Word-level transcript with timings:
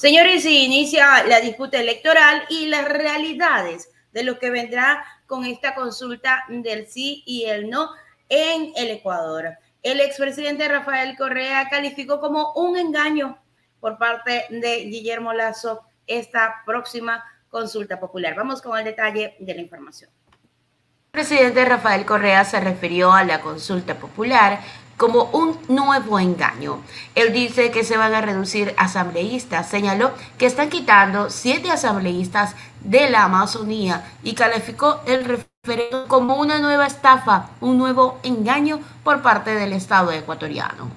Señores, 0.00 0.44
se 0.44 0.50
inicia 0.50 1.24
la 1.24 1.40
disputa 1.40 1.78
electoral 1.78 2.44
y 2.48 2.68
las 2.68 2.88
realidades 2.88 3.90
de 4.12 4.22
lo 4.22 4.38
que 4.38 4.48
vendrá 4.48 5.04
con 5.26 5.44
esta 5.44 5.74
consulta 5.74 6.42
del 6.48 6.86
sí 6.86 7.22
y 7.26 7.44
el 7.44 7.68
no 7.68 7.90
en 8.30 8.72
el 8.76 8.92
Ecuador. 8.92 9.58
El 9.82 10.00
expresidente 10.00 10.66
Rafael 10.68 11.18
Correa 11.18 11.68
calificó 11.68 12.18
como 12.18 12.54
un 12.54 12.78
engaño 12.78 13.42
por 13.78 13.98
parte 13.98 14.46
de 14.48 14.84
Guillermo 14.86 15.34
Lazo 15.34 15.82
esta 16.06 16.62
próxima 16.64 17.22
consulta 17.50 18.00
popular. 18.00 18.34
Vamos 18.34 18.62
con 18.62 18.78
el 18.78 18.86
detalle 18.86 19.36
de 19.38 19.54
la 19.54 19.60
información. 19.60 20.08
El 20.28 21.10
presidente 21.10 21.62
Rafael 21.66 22.06
Correa 22.06 22.42
se 22.46 22.58
refirió 22.58 23.12
a 23.12 23.22
la 23.22 23.42
consulta 23.42 23.98
popular 23.98 24.60
como 25.00 25.24
un 25.32 25.58
nuevo 25.68 26.18
engaño. 26.18 26.84
Él 27.14 27.32
dice 27.32 27.70
que 27.70 27.84
se 27.84 27.96
van 27.96 28.12
a 28.12 28.20
reducir 28.20 28.74
asambleístas, 28.76 29.66
señaló 29.66 30.12
que 30.38 30.44
están 30.44 30.68
quitando 30.68 31.30
siete 31.30 31.70
asambleístas 31.70 32.54
de 32.80 33.08
la 33.08 33.24
Amazonía 33.24 34.04
y 34.22 34.34
calificó 34.34 35.00
el 35.06 35.24
referendo 35.24 36.06
como 36.06 36.34
una 36.34 36.58
nueva 36.58 36.86
estafa, 36.86 37.48
un 37.62 37.78
nuevo 37.78 38.20
engaño 38.24 38.78
por 39.02 39.22
parte 39.22 39.54
del 39.54 39.72
Estado 39.72 40.12
ecuatoriano. 40.12 40.92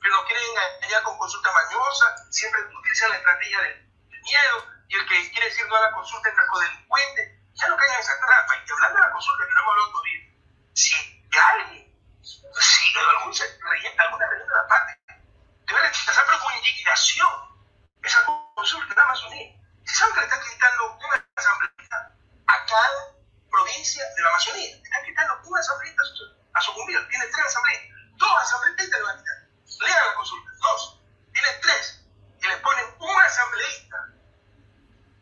Pero 0.00 0.16
quieren 0.26 0.44
engañar 0.80 1.02
con 1.02 1.18
consulta 1.18 1.50
mañosa, 1.52 2.06
siempre 2.30 2.62
utilizan 2.74 3.10
la 3.10 3.16
estrategia 3.16 3.60
del 3.60 4.20
miedo 4.22 4.56
y 4.88 4.94
el 4.94 5.06
que 5.08 5.30
quiere 5.32 5.48
decir 5.48 5.66
no 5.68 5.76
a 5.76 5.80
la 5.82 5.92
consulta 5.92 6.30
es 6.30 6.36
narcodelincuente. 6.36 7.36
Ya 7.52 7.68
no 7.68 7.76
caigan 7.76 7.96
en 7.96 8.00
esa 8.00 8.16
trampa. 8.16 8.54
Y 8.66 8.72
hablando 8.72 8.96
de 8.96 9.04
la 9.04 9.12
consulta, 9.12 9.44
que 9.44 9.52
no 9.52 9.60
hemos 9.60 9.72
hablado 9.72 9.92
todavía, 9.92 10.20
si 10.72 10.92
alguien 11.36 11.85
si 12.26 12.98
algún, 12.98 13.32
alguna 13.98 14.26
región 14.28 14.48
de 14.48 14.54
la 14.54 14.66
parte. 14.66 14.98
Debe 15.66 15.80
rechazar, 15.80 16.24
pero 16.26 16.38
con 16.40 16.56
indignación, 16.56 17.28
esa 18.02 18.24
consulta 18.54 18.92
en 18.92 18.98
Amazonía. 18.98 19.56
Si 19.84 19.94
saben 19.94 20.14
que 20.14 20.20
le 20.20 20.26
están 20.26 20.40
quitando 20.42 20.98
una 20.98 21.26
asambleísta 21.36 22.12
a 22.46 22.66
cada 22.66 23.14
provincia 23.50 24.04
de 24.16 24.22
la 24.22 24.28
Amazonía, 24.30 24.76
le 24.76 24.82
están 24.82 25.04
quitando 25.04 25.40
una 25.44 25.60
asambleísta 25.60 26.02
a 26.54 26.60
su 26.60 26.72
tiene 26.74 27.26
tres 27.26 27.46
asambleías, 27.46 27.82
dos 28.16 28.42
asambleístas 28.42 28.98
le 28.98 29.06
van 29.06 29.16
a 29.16 29.18
quitar. 29.18 29.36
Lean 29.80 30.06
la 30.06 30.14
consulta, 30.14 30.50
dos, 30.58 31.00
tiene 31.32 31.48
tres, 31.62 32.04
y 32.40 32.48
le 32.48 32.56
ponen 32.58 32.86
un 32.98 33.20
asambleísta 33.20 33.96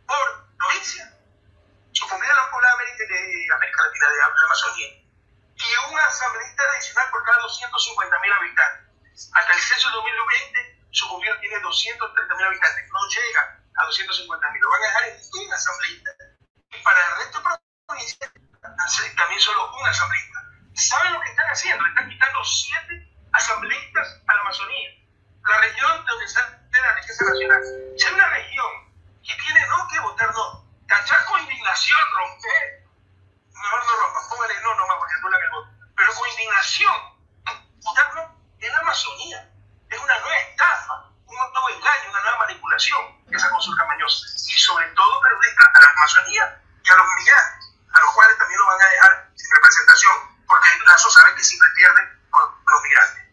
por 0.07 0.57
provincia, 0.57 1.13
su 1.93 2.09
comunidad 2.09 2.35
la 2.35 2.51
poblada 2.51 2.77
de 2.77 3.55
América 3.55 3.83
Latina, 3.85 4.09
de 4.09 4.17
la 4.17 4.27
Amazonía 4.45 5.04
y 5.95 5.97
un 5.97 6.01
asambleísta 6.01 6.63
adicional 6.73 7.11
por 7.11 7.25
cada 7.25 7.39
250 7.43 8.19
mil 8.21 8.33
habitantes. 8.33 9.31
Hasta 9.33 9.53
el 9.53 9.61
censo 9.61 9.91
2020, 9.91 10.89
su 10.91 11.09
gobierno 11.09 11.41
tiene 11.41 11.61
230 11.61 12.35
mil 12.35 12.47
habitantes, 12.47 12.91
no 12.91 13.09
llega 13.09 13.63
a 13.77 13.85
250 13.85 14.51
mil. 14.51 14.63
Lo 14.63 14.71
van 14.71 14.83
a 14.83 14.87
dejar 14.87 15.05
en 15.09 15.21
un 15.33 15.53
asambleísta. 15.53 16.11
Y 16.71 16.83
para 16.83 17.07
el 17.07 17.17
resto 17.19 17.39
de 17.39 17.45
provincias, 17.87 18.33
también 19.17 19.41
solo 19.41 19.73
un 19.73 19.87
asambleísta. 19.87 20.41
¿Saben 20.75 21.13
lo 21.13 21.21
que 21.21 21.31
están 21.31 21.47
haciendo? 21.47 21.87
Están 21.87 22.09
quitando 22.09 22.45
siete 22.45 23.09
asambleístas 23.33 24.21
a 24.27 24.35
la 24.35 24.41
Amazonía, 24.41 24.91
la 25.47 25.59
región 25.61 26.05
donde 26.05 26.25
está 26.25 26.41
la 26.73 26.93
riqueza 26.95 27.25
nacional. 27.25 27.63
Si 27.97 28.07
hay 28.07 28.15
una 28.15 28.29
región 28.31 28.71
que 29.23 29.35
tiene 29.37 29.67
no 29.69 29.89
que 29.89 30.01
votar 30.01 30.33
no, 30.35 30.67
cachar 30.87 31.25
con 31.27 31.41
indignación, 31.41 32.01
romper 32.15 32.85
mejor 33.65 33.87
no 33.87 33.97
rompa, 33.97 34.21
póngale 34.29 34.55
no 34.61 34.75
nomás 34.75 34.97
porque 34.99 35.15
no 35.21 35.29
el 35.29 35.51
voto. 35.51 35.71
Pero 35.97 36.15
con 36.15 36.29
indignación, 36.29 36.95
votarlo 37.83 38.23
en 38.61 38.73
la 38.73 38.79
Amazonía 38.81 39.51
es 39.89 39.99
una 39.99 40.19
nueva 40.21 40.39
estafa, 40.39 40.95
un 41.27 41.37
nuevo 41.37 41.69
engaño, 41.71 42.11
una 42.11 42.21
nueva 42.21 42.39
manipulación, 42.39 43.25
esa 43.31 43.51
consulta 43.51 43.85
mañosa. 43.85 44.27
Y 44.55 44.59
sobre 44.59 44.87
todo 44.95 45.21
perjudica 45.21 45.65
a 45.75 45.81
la 45.83 45.89
Amazonía 45.99 46.63
y 46.85 46.89
a 46.89 46.95
los 46.95 47.07
migrantes, 47.19 47.75
a 47.91 48.01
los 48.01 48.11
cuales 48.15 48.39
también 48.39 48.61
lo 48.61 48.67
van 48.67 48.81
a 48.81 48.91
dejar 48.91 49.31
sin 49.35 49.51
representación, 49.51 50.15
porque 50.47 50.69
Lazo 50.87 51.11
sabe 51.11 51.35
que 51.37 51.43
siempre 51.43 51.69
pierden 51.77 52.07
con 52.31 52.43
los 52.45 52.83
migrantes. 52.83 53.25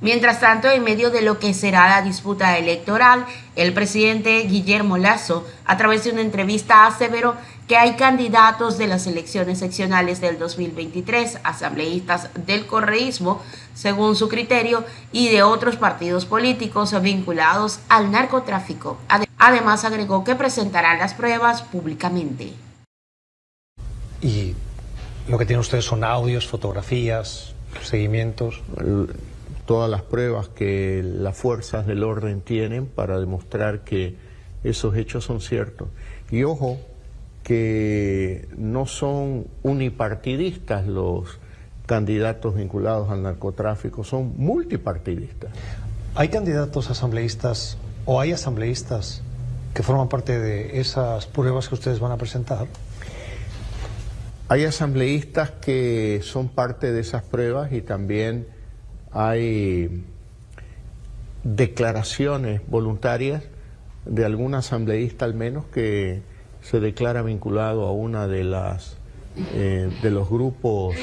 Mientras 0.00 0.40
tanto, 0.40 0.68
en 0.68 0.84
medio 0.84 1.10
de 1.10 1.22
lo 1.22 1.38
que 1.38 1.54
será 1.54 1.88
la 1.88 2.02
disputa 2.02 2.58
electoral, 2.58 3.26
el 3.56 3.72
presidente 3.72 4.40
Guillermo 4.42 4.98
Lazo, 4.98 5.46
a 5.64 5.76
través 5.76 6.04
de 6.04 6.10
una 6.10 6.22
entrevista, 6.22 6.86
aseveró 6.86 7.36
que 7.68 7.76
hay 7.76 7.96
candidatos 7.96 8.78
de 8.78 8.88
las 8.88 9.06
elecciones 9.06 9.60
seccionales 9.60 10.20
del 10.20 10.38
2023, 10.38 11.38
asambleístas 11.44 12.30
del 12.34 12.66
correísmo, 12.66 13.42
según 13.74 14.14
su 14.14 14.28
criterio, 14.28 14.84
y 15.12 15.28
de 15.28 15.42
otros 15.42 15.76
partidos 15.76 16.26
políticos 16.26 17.00
vinculados 17.00 17.80
al 17.88 18.10
narcotráfico. 18.10 18.98
Además, 19.44 19.84
agregó 19.84 20.22
que 20.22 20.36
presentarán 20.36 21.00
las 21.00 21.14
pruebas 21.14 21.62
públicamente. 21.62 22.52
Y 24.20 24.54
lo 25.26 25.36
que 25.36 25.46
tienen 25.46 25.58
ustedes 25.58 25.84
son 25.84 26.04
audios, 26.04 26.46
fotografías, 26.46 27.52
seguimientos. 27.82 28.62
Todas 29.66 29.90
las 29.90 30.02
pruebas 30.02 30.48
que 30.48 31.02
las 31.02 31.36
fuerzas 31.36 31.88
del 31.88 32.04
orden 32.04 32.40
tienen 32.40 32.86
para 32.86 33.18
demostrar 33.18 33.80
que 33.80 34.14
esos 34.62 34.94
hechos 34.94 35.24
son 35.24 35.40
ciertos. 35.40 35.88
Y 36.30 36.44
ojo, 36.44 36.78
que 37.42 38.46
no 38.56 38.86
son 38.86 39.48
unipartidistas 39.64 40.86
los 40.86 41.40
candidatos 41.86 42.54
vinculados 42.54 43.10
al 43.10 43.24
narcotráfico, 43.24 44.04
son 44.04 44.34
multipartidistas. 44.36 45.50
¿Hay 46.14 46.28
candidatos 46.28 46.90
asambleístas 46.90 47.76
o 48.04 48.20
hay 48.20 48.30
asambleístas 48.30 49.24
que 49.74 49.82
forman 49.82 50.08
parte 50.08 50.38
de 50.38 50.80
esas 50.80 51.26
pruebas 51.26 51.68
que 51.68 51.74
ustedes 51.74 52.00
van 52.00 52.12
a 52.12 52.16
presentar? 52.16 52.66
Hay 54.48 54.64
asambleístas 54.64 55.50
que 55.50 56.20
son 56.22 56.48
parte 56.48 56.92
de 56.92 57.00
esas 57.00 57.22
pruebas 57.22 57.72
y 57.72 57.80
también 57.80 58.46
hay 59.12 60.04
declaraciones 61.44 62.60
voluntarias 62.66 63.44
de 64.04 64.24
algún 64.24 64.54
asambleísta 64.54 65.24
al 65.24 65.34
menos 65.34 65.64
que 65.66 66.22
se 66.62 66.80
declara 66.80 67.22
vinculado 67.22 67.86
a 67.86 67.92
una 67.92 68.26
de 68.26 68.44
las 68.44 68.96
eh, 69.54 69.90
de 70.02 70.10
los 70.10 70.28
grupos 70.28 70.94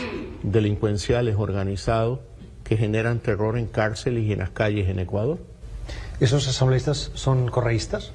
delincuenciales 0.43 1.35
organizados 1.37 2.19
que 2.63 2.77
generan 2.77 3.19
terror 3.19 3.57
en 3.57 3.65
cárceles 3.65 4.25
y 4.25 4.33
en 4.33 4.39
las 4.39 4.51
calles 4.51 4.87
en 4.89 4.99
Ecuador. 4.99 5.39
¿Esos 6.19 6.47
asambleístas 6.47 7.11
son 7.15 7.49
correístas? 7.49 8.11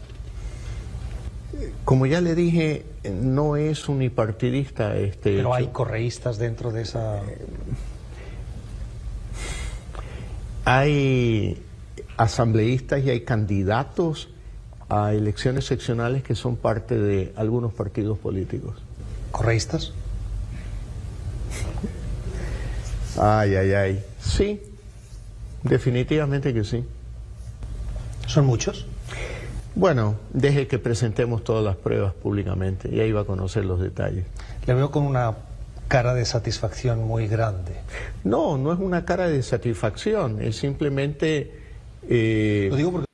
Como 1.84 2.06
ya 2.06 2.20
le 2.20 2.34
dije, 2.34 2.84
no 3.10 3.56
es 3.56 3.88
unipartidista 3.88 4.96
este. 4.96 5.36
Pero 5.36 5.54
hay 5.54 5.68
correístas 5.68 6.38
dentro 6.38 6.72
de 6.72 6.82
esa. 6.82 7.20
Hay 10.64 11.62
asambleístas 12.16 13.04
y 13.04 13.10
hay 13.10 13.20
candidatos 13.20 14.28
a 14.88 15.12
elecciones 15.12 15.66
seccionales 15.66 16.22
que 16.22 16.34
son 16.34 16.56
parte 16.56 16.98
de 16.98 17.32
algunos 17.36 17.72
partidos 17.72 18.18
políticos. 18.18 18.76
¿Correístas? 19.30 19.92
Ay, 23.18 23.54
ay, 23.56 23.72
ay. 23.72 24.04
Sí, 24.20 24.60
definitivamente 25.62 26.52
que 26.54 26.64
sí. 26.64 26.84
¿Son 28.26 28.46
muchos? 28.46 28.86
Bueno, 29.76 30.20
deje 30.32 30.68
que 30.68 30.78
presentemos 30.78 31.42
todas 31.42 31.64
las 31.64 31.74
pruebas 31.76 32.14
públicamente 32.14 32.88
y 32.88 33.00
ahí 33.00 33.10
va 33.10 33.22
a 33.22 33.24
conocer 33.24 33.64
los 33.64 33.80
detalles. 33.80 34.24
Le 34.66 34.74
veo 34.74 34.92
con 34.92 35.04
una 35.04 35.34
cara 35.88 36.14
de 36.14 36.24
satisfacción 36.24 37.02
muy 37.02 37.26
grande. 37.26 37.72
No, 38.22 38.56
no 38.56 38.72
es 38.72 38.78
una 38.78 39.04
cara 39.04 39.28
de 39.28 39.42
satisfacción, 39.42 40.40
es 40.40 40.56
simplemente... 40.56 41.52
Eh, 42.08 42.68
Lo 42.70 42.76
digo 42.76 42.92
porque... 42.92 43.06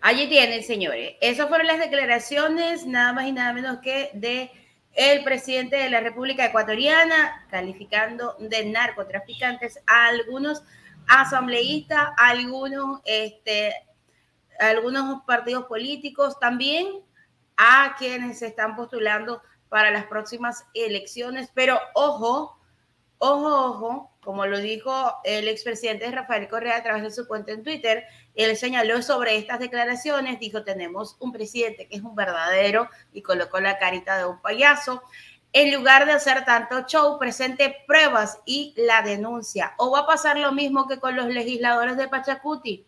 Allí 0.00 0.28
tienen, 0.28 0.64
señores. 0.64 1.14
Esas 1.20 1.48
fueron 1.48 1.68
las 1.68 1.78
declaraciones, 1.78 2.84
nada 2.84 3.12
más 3.12 3.26
y 3.26 3.32
nada 3.32 3.52
menos 3.52 3.78
que 3.78 4.10
de 4.14 4.50
el 4.94 5.22
presidente 5.22 5.76
de 5.76 5.90
la 5.90 6.00
República 6.00 6.46
Ecuatoriana, 6.46 7.46
calificando 7.50 8.34
de 8.40 8.64
narcotraficantes 8.64 9.78
a 9.86 10.08
algunos 10.08 10.62
asambleístas, 11.06 12.10
algunos, 12.16 13.00
este, 13.04 13.74
algunos 14.58 15.22
partidos 15.24 15.66
políticos, 15.66 16.38
también 16.38 16.86
a 17.56 17.94
quienes 17.98 18.38
se 18.38 18.46
están 18.46 18.76
postulando 18.76 19.42
para 19.68 19.90
las 19.90 20.06
próximas 20.06 20.64
elecciones. 20.74 21.50
Pero 21.54 21.78
ojo, 21.94 22.58
ojo, 23.18 23.64
ojo, 23.64 24.16
como 24.20 24.46
lo 24.46 24.58
dijo 24.58 25.14
el 25.24 25.48
expresidente 25.48 26.10
Rafael 26.10 26.48
Correa 26.48 26.78
a 26.78 26.82
través 26.82 27.02
de 27.02 27.10
su 27.10 27.26
cuenta 27.26 27.52
en 27.52 27.62
Twitter, 27.62 28.04
él 28.34 28.56
señaló 28.56 29.00
sobre 29.02 29.36
estas 29.36 29.58
declaraciones, 29.58 30.40
dijo, 30.40 30.64
tenemos 30.64 31.16
un 31.20 31.32
presidente 31.32 31.88
que 31.88 31.96
es 31.96 32.02
un 32.02 32.14
verdadero 32.14 32.88
y 33.12 33.22
colocó 33.22 33.60
la 33.60 33.78
carita 33.78 34.18
de 34.18 34.26
un 34.26 34.40
payaso. 34.40 35.02
En 35.52 35.72
lugar 35.72 36.06
de 36.06 36.12
hacer 36.12 36.44
tanto 36.44 36.82
show, 36.82 37.18
presente 37.18 37.76
pruebas 37.86 38.40
y 38.44 38.74
la 38.76 39.02
denuncia. 39.02 39.74
¿O 39.78 39.90
va 39.90 40.00
a 40.00 40.06
pasar 40.06 40.38
lo 40.38 40.52
mismo 40.52 40.86
que 40.86 41.00
con 41.00 41.16
los 41.16 41.26
legisladores 41.26 41.96
de 41.96 42.08
Pachacuti? 42.08 42.86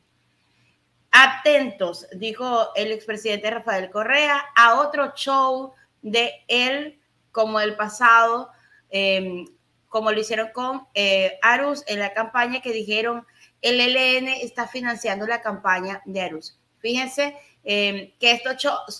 atentos, 1.10 2.06
dijo 2.12 2.74
el 2.74 2.92
expresidente 2.92 3.50
Rafael 3.50 3.90
Correa, 3.90 4.44
a 4.54 4.80
otro 4.80 5.12
show 5.14 5.72
de 6.02 6.32
él 6.48 7.00
como 7.32 7.60
el 7.60 7.76
pasado, 7.76 8.50
em, 8.90 9.46
como 9.88 10.12
lo 10.12 10.20
hicieron 10.20 10.50
con 10.52 10.86
eh, 10.94 11.38
Arus 11.42 11.82
en 11.86 11.98
la 11.98 12.12
campaña 12.12 12.60
que 12.60 12.72
dijeron 12.72 13.26
el 13.62 13.80
ELN 13.80 14.28
está 14.28 14.68
financiando 14.68 15.26
la 15.26 15.40
campaña 15.40 16.00
de 16.04 16.20
Arus. 16.20 16.58
Fíjense 16.78 17.36
em, 17.64 18.12
que 18.20 18.32
estos 18.32 18.56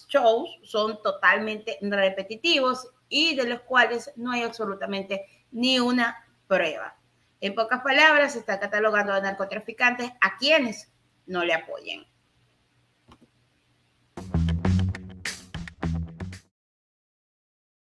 shows 0.08 0.58
son 0.64 1.00
totalmente 1.02 1.78
repetitivos 1.80 2.88
y 3.08 3.36
de 3.36 3.46
los 3.46 3.60
cuales 3.60 4.12
no 4.16 4.32
hay 4.32 4.42
absolutamente 4.42 5.26
ni 5.50 5.80
una 5.80 6.24
prueba. 6.46 6.96
En 7.40 7.54
pocas 7.54 7.82
palabras, 7.82 8.32
se 8.32 8.40
está 8.40 8.58
catalogando 8.58 9.12
a 9.12 9.20
narcotraficantes 9.20 10.10
a 10.20 10.36
quienes 10.36 10.92
no 11.26 11.44
le 11.44 11.54
apoyen. 11.54 12.06